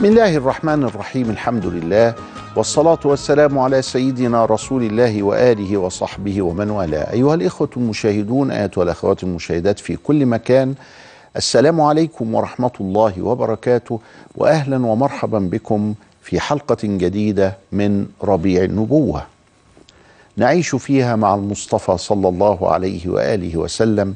بسم 0.00 0.08
الله 0.08 0.36
الرحمن 0.36 0.84
الرحيم 0.84 1.30
الحمد 1.30 1.66
لله 1.66 2.14
والصلاة 2.56 2.98
والسلام 3.04 3.58
على 3.58 3.82
سيدنا 3.82 4.44
رسول 4.44 4.82
الله 4.82 5.22
وآله 5.22 5.76
وصحبه 5.76 6.42
ومن 6.42 6.70
والاه. 6.70 7.12
أيها 7.12 7.34
الإخوة 7.34 7.68
المشاهدون 7.76 8.50
أيها 8.50 8.70
الأخوات 8.76 9.22
المشاهدات 9.22 9.78
في 9.78 9.96
كل 9.96 10.26
مكان 10.26 10.74
السلام 11.36 11.80
عليكم 11.80 12.34
ورحمة 12.34 12.70
الله 12.80 13.22
وبركاته 13.22 14.00
وأهلا 14.34 14.86
ومرحبا 14.86 15.38
بكم 15.38 15.94
في 16.22 16.40
حلقة 16.40 16.78
جديدة 16.82 17.56
من 17.72 18.06
ربيع 18.24 18.64
النبوة. 18.64 19.22
نعيش 20.36 20.74
فيها 20.74 21.16
مع 21.16 21.34
المصطفى 21.34 21.98
صلى 21.98 22.28
الله 22.28 22.72
عليه 22.72 23.08
وآله 23.08 23.56
وسلم 23.56 24.14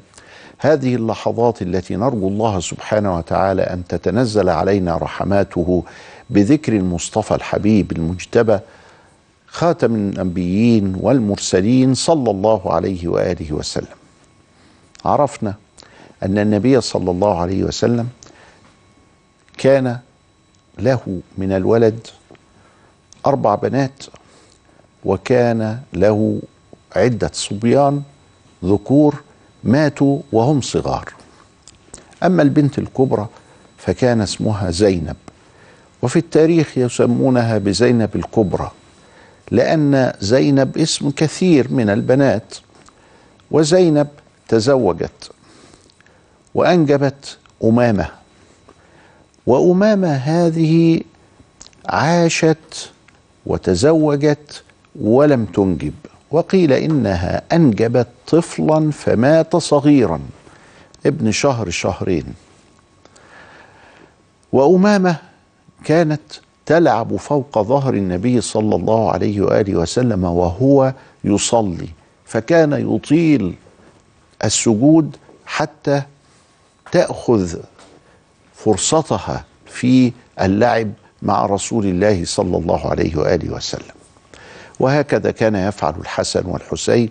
هذه 0.58 0.94
اللحظات 0.94 1.62
التي 1.62 1.96
نرجو 1.96 2.28
الله 2.28 2.60
سبحانه 2.60 3.16
وتعالى 3.16 3.62
أن 3.62 3.86
تتنزل 3.88 4.48
علينا 4.48 4.96
رحماته 4.96 5.82
بذكر 6.30 6.72
المصطفى 6.72 7.34
الحبيب 7.34 7.92
المجتبى 7.92 8.58
خاتم 9.46 9.94
الأنبيين 9.94 10.96
والمرسلين 11.00 11.94
صلى 11.94 12.30
الله 12.30 12.72
عليه 12.72 13.08
وآله 13.08 13.52
وسلم. 13.52 13.96
عرفنا 15.04 15.54
أن 16.22 16.38
النبي 16.38 16.80
صلى 16.80 17.10
الله 17.10 17.40
عليه 17.40 17.64
وسلم 17.64 18.08
كان 19.58 19.98
له 20.78 21.20
من 21.38 21.52
الولد 21.52 22.06
أربع 23.26 23.54
بنات 23.54 24.04
وكان 25.04 25.78
له 25.92 26.40
عدة 26.96 27.30
صبيان 27.32 28.02
ذكور 28.64 29.22
ماتوا 29.64 30.18
وهم 30.32 30.60
صغار. 30.60 31.12
أما 32.22 32.42
البنت 32.42 32.78
الكبرى 32.78 33.28
فكان 33.78 34.20
اسمها 34.20 34.70
زينب 34.70 35.16
وفي 36.02 36.18
التاريخ 36.18 36.78
يسمونها 36.78 37.58
بزينب 37.58 38.16
الكبرى 38.16 38.70
لأن 39.50 40.12
زينب 40.20 40.78
اسم 40.78 41.10
كثير 41.10 41.72
من 41.72 41.90
البنات 41.90 42.54
وزينب 43.50 44.08
تزوجت 44.48 45.30
وأنجبت 46.54 47.38
أمامة 47.64 48.08
وأمامة 49.46 50.08
هذه 50.14 51.00
عاشت 51.86 52.90
وتزوجت 53.46 54.62
ولم 55.00 55.44
تنجب. 55.44 55.94
وقيل 56.34 56.72
إنها 56.72 57.42
أنجبت 57.52 58.06
طفلا 58.26 58.90
فمات 58.90 59.56
صغيرا 59.56 60.20
ابن 61.06 61.30
شهر 61.30 61.70
شهرين. 61.70 62.24
وأمامة 64.52 65.16
كانت 65.84 66.20
تلعب 66.66 67.16
فوق 67.16 67.62
ظهر 67.62 67.94
النبي 67.94 68.40
صلى 68.40 68.76
الله 68.76 69.12
عليه 69.12 69.40
وآله 69.40 69.76
وسلم 69.76 70.24
وهو 70.24 70.94
يصلي 71.24 71.88
فكان 72.24 72.94
يطيل 72.94 73.54
السجود 74.44 75.16
حتى 75.46 76.02
تأخذ 76.92 77.56
فرصتها 78.54 79.44
في 79.66 80.12
اللعب 80.40 80.90
مع 81.22 81.46
رسول 81.46 81.86
الله 81.86 82.24
صلى 82.24 82.56
الله 82.56 82.90
عليه 82.90 83.16
وآله 83.16 83.50
وسلم. 83.54 84.03
وهكذا 84.80 85.30
كان 85.30 85.54
يفعل 85.54 85.94
الحسن 86.00 86.46
والحسين 86.46 87.10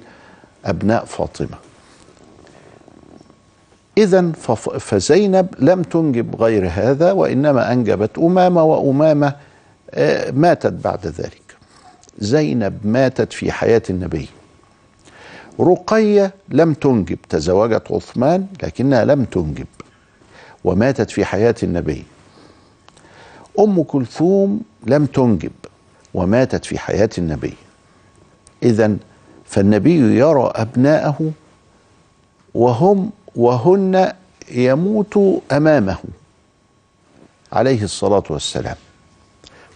أبناء 0.65 1.05
فاطمة. 1.05 1.57
اذا 3.97 4.31
فزينب 4.79 5.47
لم 5.59 5.81
تنجب 5.81 6.35
غير 6.35 6.69
هذا 6.73 7.11
وإنما 7.11 7.71
أنجبت 7.71 8.17
أمامة 8.17 8.63
وأمامة 8.63 9.35
ماتت 10.31 10.73
بعد 10.73 11.07
ذلك. 11.07 11.41
زينب 12.19 12.79
ماتت 12.83 13.33
في 13.33 13.51
حياة 13.51 13.81
النبي. 13.89 14.29
رقية 15.59 16.33
لم 16.49 16.73
تنجب 16.73 17.17
تزوجت 17.29 17.91
عثمان 17.91 18.47
لكنها 18.63 19.05
لم 19.05 19.23
تنجب 19.23 19.67
وماتت 20.63 21.11
في 21.11 21.25
حياة 21.25 21.55
النبي. 21.63 22.03
أم 23.59 23.83
كلثوم 23.83 24.61
لم 24.87 25.05
تنجب. 25.05 25.51
وماتت 26.13 26.65
في 26.65 26.79
حياة 26.79 27.09
النبي. 27.17 27.53
إذا 28.63 28.95
فالنبي 29.45 30.17
يرى 30.17 30.51
أبناءه 30.55 31.31
وهم 32.53 33.09
وهن 33.35 34.11
يموت 34.51 35.41
أمامه 35.51 35.97
عليه 37.53 37.83
الصلاة 37.83 38.23
والسلام. 38.29 38.75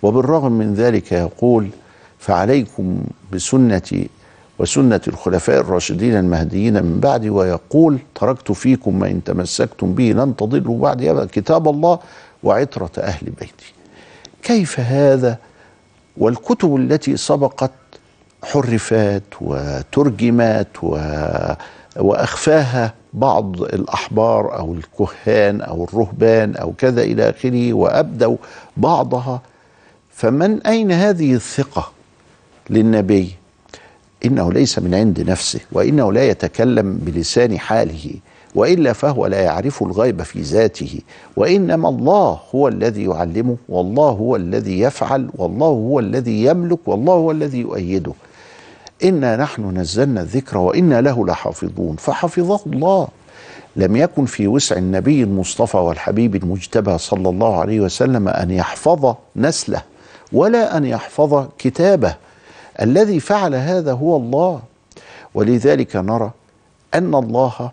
وبالرغم 0.03 0.51
من 0.51 0.73
ذلك 0.73 1.11
يقول 1.11 1.69
فعليكم 2.19 3.03
بسنتي 3.33 4.09
وسنة 4.59 5.01
الخلفاء 5.07 5.59
الراشدين 5.59 6.15
المهديين 6.17 6.83
من 6.83 6.99
بعدي 6.99 7.29
ويقول 7.29 7.99
تركت 8.15 8.51
فيكم 8.51 8.99
ما 8.99 9.07
إن 9.07 9.23
تمسكتم 9.23 9.93
به 9.93 10.03
لن 10.03 10.35
تضلوا 10.35 10.79
بعدي 10.79 11.25
كتاب 11.25 11.67
الله 11.67 11.99
وعترة 12.43 12.91
أهل 12.97 13.29
بيتي. 13.39 13.73
كيف 14.43 14.79
هذا 14.79 15.37
والكتب 16.17 16.75
التي 16.75 17.17
سبقت 17.17 17.71
حرفت 18.43 19.23
وترجمت 19.41 20.67
و... 20.83 20.99
وأخفاها 21.95 22.93
بعض 23.13 23.61
الأحبار 23.61 24.57
أو 24.59 24.73
الكهان 24.73 25.61
أو 25.61 25.83
الرهبان 25.83 26.55
أو 26.55 26.73
كذا 26.77 27.01
إلى 27.01 27.29
آخره 27.29 27.73
وأبدوا 27.73 28.37
بعضها. 28.77 29.41
فمن 30.13 30.61
أين 30.61 30.91
هذه 30.91 31.33
الثقة 31.33 31.91
للنبي؟ 32.69 33.35
إنه 34.25 34.53
ليس 34.53 34.79
من 34.79 34.95
عند 34.95 35.21
نفسه 35.29 35.59
وإنه 35.71 36.13
لا 36.13 36.29
يتكلم 36.29 36.97
بلسان 37.01 37.59
حاله. 37.59 38.13
وإلا 38.55 38.93
فهو 38.93 39.27
لا 39.27 39.41
يعرف 39.41 39.83
الغيب 39.83 40.21
في 40.21 40.41
ذاته 40.41 40.99
وإنما 41.35 41.89
الله 41.89 42.39
هو 42.55 42.67
الذي 42.67 43.03
يعلمه 43.03 43.57
والله 43.69 44.09
هو 44.09 44.35
الذي 44.35 44.79
يفعل 44.79 45.29
والله 45.35 45.67
هو 45.67 45.99
الذي 45.99 46.43
يملك 46.45 46.79
والله 46.85 47.13
هو 47.13 47.31
الذي 47.31 47.59
يؤيده. 47.59 48.13
إنا 49.03 49.35
نحن 49.35 49.77
نزلنا 49.77 50.21
الذكر 50.21 50.57
وإنا 50.57 51.01
له 51.01 51.25
لحافظون 51.25 51.95
فحفظه 51.95 52.59
الله. 52.65 53.07
لم 53.75 53.95
يكن 53.95 54.25
في 54.25 54.47
وسع 54.47 54.77
النبي 54.77 55.23
المصطفى 55.23 55.77
والحبيب 55.77 56.35
المجتبى 56.35 56.97
صلى 56.97 57.29
الله 57.29 57.59
عليه 57.59 57.79
وسلم 57.79 58.27
أن 58.27 58.51
يحفظ 58.51 59.15
نسله 59.35 59.81
ولا 60.33 60.77
أن 60.77 60.85
يحفظ 60.85 61.47
كتابه. 61.57 62.15
الذي 62.81 63.19
فعل 63.19 63.55
هذا 63.55 63.93
هو 63.93 64.17
الله. 64.17 64.59
ولذلك 65.33 65.95
نرى 65.95 66.31
أن 66.93 67.15
الله 67.15 67.71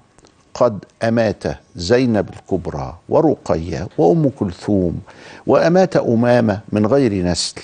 قد 0.55 0.85
أمات 1.03 1.43
زينب 1.77 2.29
الكبرى 2.29 2.99
ورقية 3.09 3.89
وأم 3.99 4.29
كلثوم 4.29 5.01
وأمات 5.47 5.97
أمامة 5.97 6.61
من 6.73 6.87
غير 6.87 7.25
نسل 7.25 7.61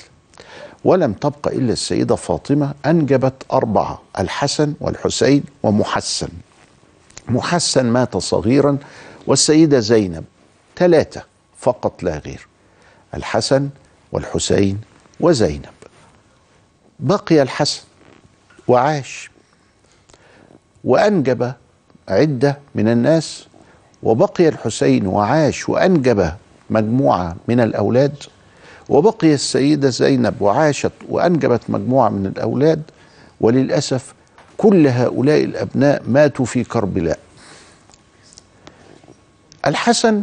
ولم 0.85 1.13
تبق 1.13 1.49
إلا 1.49 1.73
السيدة 1.73 2.17
فاطمة 2.17 2.75
أنجبت 2.87 3.35
أربعة 3.53 4.03
الحسن 4.19 4.75
والحسين 4.81 5.45
ومحسن. 5.63 6.29
محسن 7.29 7.87
مات 7.87 8.17
صغيرا 8.17 8.79
والسيدة 9.27 9.81
زينب 9.81 10.25
ثلاثة 10.77 11.23
فقط 11.59 12.03
لا 12.03 12.19
غير 12.19 12.47
الحسن 13.15 13.69
والحسين 14.13 14.81
وزينب. 15.21 15.65
بقي 17.01 17.43
الحسن 17.43 17.83
وعاش 18.69 19.31
وأنجب 20.85 21.53
عدة 22.11 22.59
من 22.75 22.89
الناس 22.89 23.47
وبقي 24.03 24.49
الحسين 24.49 25.07
وعاش 25.07 25.69
وأنجب 25.69 26.33
مجموعة 26.71 27.37
من 27.49 27.61
الأولاد 27.61 28.15
وبقي 28.89 29.35
السيدة 29.35 29.89
زينب 29.91 30.43
وعاشت 30.43 30.93
وأنجبت 31.09 31.61
مجموعة 31.69 32.09
من 32.09 32.27
الأولاد 32.27 32.83
وللأسف 33.41 34.15
كل 34.59 34.87
هؤلاء 34.87 35.45
الأبناء 35.45 36.03
ماتوا 36.09 36.45
في 36.45 36.65
كربلاء 36.65 37.19
الحسن 39.67 40.23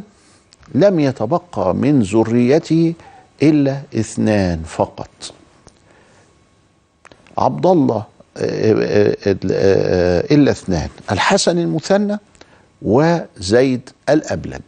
لم 0.76 1.00
يتبقى 1.00 1.76
من 1.76 2.02
ذريته 2.02 2.94
إلا 3.44 3.82
اثنان 3.96 4.64
فقط. 4.64 5.10
عبد 7.38 7.66
الله 7.66 8.04
إلا 10.32 10.52
اثنان 10.52 10.90
الحسن 11.12 11.60
المثنى 11.60 12.18
وزيد 12.82 13.90
الأبلج 14.10 14.62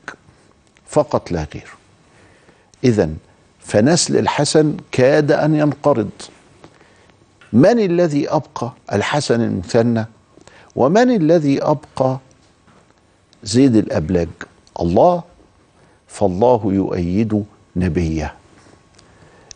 فقط 0.88 1.31
لا 1.31 1.48
غير. 1.54 1.69
اذا 2.83 3.10
فنسل 3.60 4.18
الحسن 4.18 4.77
كاد 4.92 5.31
أن 5.31 5.56
ينقرض. 5.56 6.10
من 7.54 7.80
الذي 7.80 8.30
أبقى 8.30 8.74
الحسن 8.94 9.42
المثنى؟ 9.42 10.06
ومن 10.75 11.15
الذي 11.15 11.63
أبقى 11.63 12.19
زيد 13.44 13.75
الأبلج؟ 13.75 14.30
الله 14.80 15.24
فالله 16.07 16.62
يؤيد 16.65 17.45
نبيه. 17.75 18.33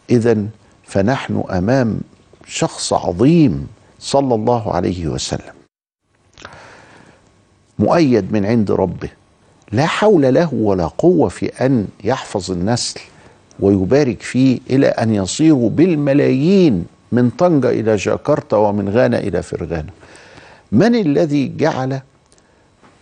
إذا 0.10 0.46
فنحن 0.84 1.44
أمام 1.50 2.02
شخص 2.48 2.94
عظيم. 2.94 3.68
صلى 4.04 4.36
الله 4.36 4.74
عليه 4.74 5.08
وسلم. 5.08 5.54
مؤيد 7.80 8.32
من 8.34 8.46
عند 8.46 8.72
ربه. 8.72 9.10
لا 9.72 9.86
حول 9.86 10.34
له 10.34 10.54
ولا 10.54 10.88
قوة 10.88 11.30
في 11.30 11.46
أن 11.46 11.88
يحفظ 12.04 12.52
النسل 12.52 13.00
ويبارك 13.60 14.22
فيه 14.22 14.60
إلى 14.70 14.88
أن 14.88 15.16
يصيروا 15.16 15.70
بالملايين 15.70 16.86
من 17.12 17.30
طنجة 17.30 17.70
إلى 17.70 17.96
جاكرتا 17.96 18.58
ومن 18.58 18.90
غانا 18.90 19.20
إلى 19.20 19.44
فرغانا. 19.44 19.90
من 20.72 20.96
الذي 20.96 21.54
جعل 21.58 22.02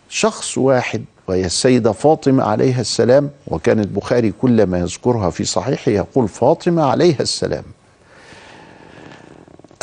شخص 0.10 0.58
واحد 0.58 1.04
وهي 1.28 1.46
السيدة 1.46 1.92
فاطمة 1.92 2.44
عليها 2.44 2.82
السلام 2.82 3.30
وكان 3.48 3.80
البخاري 3.80 4.32
كلما 4.42 4.80
يذكرها 4.80 5.30
في 5.30 5.44
صحيحه 5.44 5.92
يقول 5.92 6.28
فاطمة 6.28 6.84
عليها 6.84 7.22
السلام. 7.22 7.64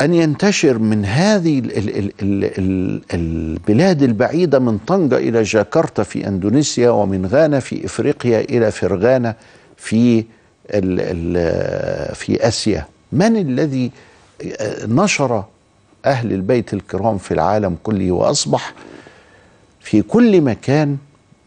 أن 0.01 0.13
ينتشر 0.13 0.77
من 0.77 1.05
هذه 1.05 1.59
ال 1.59 1.77
ال 1.77 1.89
ال 1.97 2.13
ال 2.21 2.51
ال 2.59 3.01
البلاد 3.13 4.03
البعيدة 4.03 4.59
من 4.59 4.77
طنجة 4.77 5.17
إلى 5.17 5.43
جاكرتا 5.43 6.03
في 6.03 6.27
أندونيسيا 6.27 6.89
ومن 6.89 7.25
غانا 7.25 7.59
في 7.59 7.85
إفريقيا 7.85 8.39
إلى 8.39 8.71
فرغانا 8.71 9.35
في 9.77 10.19
ال 10.69 10.99
ال 10.99 12.15
في 12.15 12.47
آسيا. 12.47 12.85
من 13.11 13.37
الذي 13.37 13.91
نشر 14.87 15.43
أهل 16.05 16.33
البيت 16.33 16.73
الكرام 16.73 17.17
في 17.17 17.33
العالم 17.33 17.77
كله 17.83 18.11
وأصبح 18.11 18.73
في 19.81 20.01
كل 20.01 20.41
مكان 20.41 20.97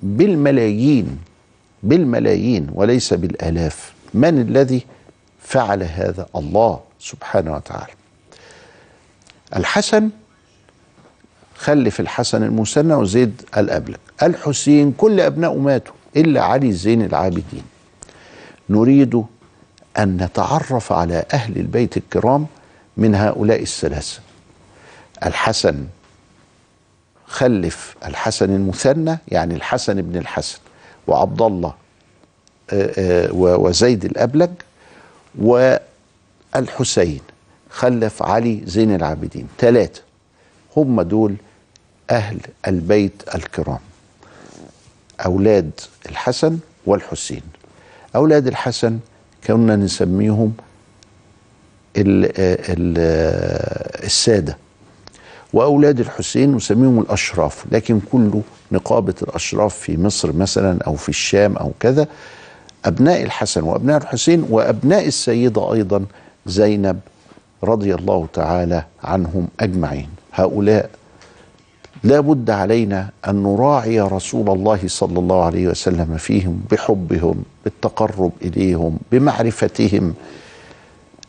بالملايين 0.03 1.19
بالملايين 1.83 2.67
وليس 2.75 3.15
بالآلاف. 3.15 3.93
من 4.15 4.41
الذي 4.41 4.83
فعل 5.43 5.83
هذا؟ 5.83 6.27
الله 6.37 6.81
سبحانه 7.01 7.55
وتعالى. 7.55 7.93
الحسن 9.57 10.11
خلف 11.57 12.01
الحسن 12.01 12.43
المثنى 12.43 12.95
وزيد 12.95 13.43
الأبلج 13.57 13.97
الحسين 14.23 14.93
كل 14.93 15.21
أبنائه 15.21 15.59
ماتوا 15.59 15.95
إلا 16.17 16.43
علي 16.43 16.73
زين 16.73 17.03
العابدين. 17.03 17.63
نريد 18.71 19.25
أن 19.99 20.17
نتعرف 20.17 20.93
على 20.93 21.25
أهل 21.33 21.57
البيت 21.57 21.97
الكرام 21.97 22.47
من 22.97 23.15
هؤلاء 23.15 23.63
الثلاثة. 23.63 24.21
الحسن 25.27 25.87
خلف 27.27 27.97
الحسن 28.05 28.51
المثنى 28.55 29.19
يعني 29.29 29.55
الحسن 29.55 30.03
بن 30.03 30.19
الحسن 30.19 30.59
وعبد 31.07 31.43
الله 31.43 31.75
وزيد 33.33 34.05
الأبلج 34.05 34.51
والحسين. 36.55 37.21
خلف 37.73 38.23
علي 38.23 38.61
زين 38.65 38.95
العابدين. 38.95 39.47
ثلاثة 39.59 40.03
هم 40.77 41.03
دول 41.03 41.35
أهل 42.11 42.39
البيت 42.67 43.23
الكرام. 43.35 43.79
أولاد 45.27 45.71
الحسن 46.09 46.59
والحسين. 46.87 47.43
أولاد 48.17 48.47
الحسن 48.47 48.99
كنا 49.47 49.77
نسميهم 49.77 50.55
ال 51.97 52.25
ال 52.37 52.99
السادة. 54.05 54.57
وأولاد 55.53 56.01
الحسين 56.01 56.55
نسميهم 56.57 57.01
الأشراف. 57.01 57.65
لكن 57.73 58.01
كله 58.13 58.43
نقابة 58.73 59.15
الأشراف 59.23 59.75
في 59.75 59.97
مصر 59.97 60.33
مثلا 60.33 60.79
أو 60.87 60.95
في 60.95 61.09
الشام 61.09 61.57
أو 61.57 61.73
كذا 61.81 62.07
أبناء 62.85 63.23
الحسن 63.23 63.63
وأبناء 63.63 63.97
الحسين 64.03 64.47
وأبناء 64.51 65.07
السيدة 65.07 65.73
أيضا 65.73 66.05
زينب 66.47 67.01
رضي 67.65 67.95
الله 67.95 68.27
تعالى 68.33 68.85
عنهم 69.05 69.49
أجمعين. 69.61 70.09
هؤلاء 70.33 70.91
لا 72.05 72.21
بد 72.21 72.51
علينا 72.51 73.11
أن 73.29 73.43
نراعي 73.43 74.01
رسول 74.01 74.51
الله 74.51 74.81
صلى 74.87 75.19
الله 75.19 75.45
عليه 75.45 75.69
وسلم 75.69 76.17
فيهم 76.17 76.63
بحبهم 76.71 77.43
بالتقرب 77.65 78.33
إليهم 78.43 78.99
بمعرفتهم. 79.13 80.15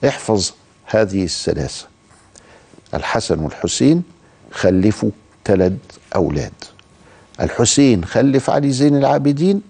احفظ 0.08 0.52
هذه 0.86 1.24
الثلاثة 1.24 1.86
الحسن 2.94 3.40
والحسين 3.40 4.04
خلفوا 4.52 5.12
ثلاث 5.46 5.74
أولاد. 6.16 6.54
الحسين 7.42 8.06
خلف 8.06 8.50
علي 8.50 8.72
زين 8.72 8.98
العابدين 8.98 9.62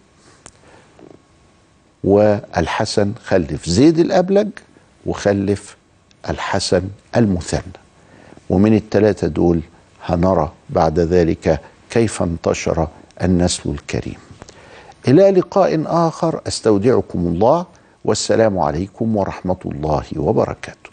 والحسن 2.04 3.14
خلف 3.26 3.70
زيد 3.70 4.00
الأبلج 4.00 4.50
وخلف 5.06 5.76
الحسن 6.30 6.84
المثنى. 7.16 7.74
ومن 8.50 8.76
الثلاثة 8.76 9.28
دول 9.28 9.62
هنرى 10.06 10.52
بعد 10.70 11.00
ذلك 11.00 11.60
كيف 11.90 12.24
انتشر 12.24 12.88
النسل 13.24 13.70
الكريم. 13.70 14.18
إلى 15.08 15.32
لقاء 15.32 15.84
آخر 15.86 16.42
أستودعكم 16.48 17.20
الله 17.20 17.66
والسلام 18.06 18.60
عليكم 18.60 19.18
ورحمة 19.18 19.58
الله 19.66 20.04
وبركاته. 20.18 20.90